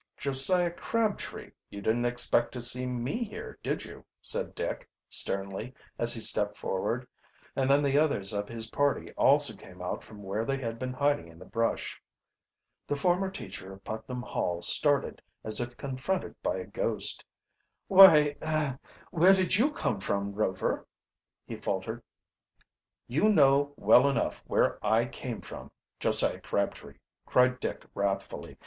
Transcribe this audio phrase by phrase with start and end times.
[0.17, 6.11] "Josiah Crabtree, you didn't expect to see me here, did you?" said Dick sternly, as
[6.11, 7.05] he stepped forward.
[7.55, 10.93] And then the others of his party also came out from where they had been
[10.93, 12.01] hiding in the brush.
[12.87, 17.23] The former teacher of Putnam Hall started as if confronted by a ghost.
[17.87, 18.79] "Why er
[19.11, 20.87] where did you come from, Rover?"
[21.45, 22.01] he faltered.
[23.05, 26.97] "You know well enough where I came from, Josiah Crabtree,"
[27.27, 28.57] cried Dick wrathfully.